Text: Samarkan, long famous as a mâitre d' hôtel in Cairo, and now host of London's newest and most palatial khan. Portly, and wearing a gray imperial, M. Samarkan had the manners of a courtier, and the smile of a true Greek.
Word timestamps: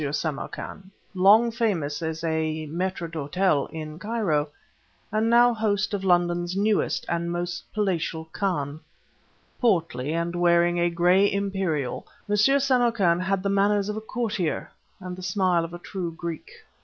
Samarkan, 0.11 0.89
long 1.13 1.51
famous 1.51 2.01
as 2.01 2.23
a 2.23 2.65
mâitre 2.67 3.07
d' 3.07 3.13
hôtel 3.13 3.69
in 3.69 3.99
Cairo, 3.99 4.49
and 5.11 5.29
now 5.29 5.53
host 5.53 5.93
of 5.93 6.03
London's 6.03 6.57
newest 6.57 7.05
and 7.07 7.31
most 7.31 7.71
palatial 7.71 8.25
khan. 8.31 8.79
Portly, 9.59 10.11
and 10.11 10.35
wearing 10.35 10.79
a 10.79 10.89
gray 10.89 11.31
imperial, 11.31 12.07
M. 12.27 12.35
Samarkan 12.35 13.19
had 13.19 13.43
the 13.43 13.49
manners 13.49 13.89
of 13.89 13.95
a 13.95 14.01
courtier, 14.01 14.71
and 14.99 15.15
the 15.15 15.21
smile 15.21 15.63
of 15.63 15.71
a 15.71 15.77
true 15.77 16.11
Greek. 16.11 16.49